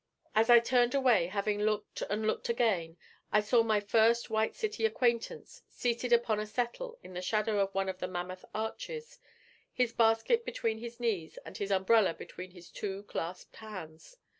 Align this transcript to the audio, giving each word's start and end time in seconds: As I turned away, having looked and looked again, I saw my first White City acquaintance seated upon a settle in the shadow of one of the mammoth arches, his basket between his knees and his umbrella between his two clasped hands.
As 0.33 0.49
I 0.49 0.57
turned 0.59 0.95
away, 0.95 1.27
having 1.27 1.59
looked 1.61 2.01
and 2.09 2.25
looked 2.25 2.49
again, 2.49 2.97
I 3.31 3.39
saw 3.39 3.61
my 3.61 3.79
first 3.79 4.31
White 4.31 4.55
City 4.55 4.83
acquaintance 4.83 5.61
seated 5.69 6.11
upon 6.11 6.39
a 6.39 6.47
settle 6.47 6.97
in 7.03 7.13
the 7.13 7.21
shadow 7.21 7.59
of 7.59 7.71
one 7.75 7.87
of 7.87 7.99
the 7.99 8.07
mammoth 8.07 8.43
arches, 8.51 9.19
his 9.71 9.93
basket 9.93 10.43
between 10.43 10.79
his 10.79 10.99
knees 10.99 11.37
and 11.45 11.55
his 11.55 11.69
umbrella 11.69 12.15
between 12.15 12.49
his 12.49 12.71
two 12.71 13.03
clasped 13.03 13.57
hands. 13.57 14.17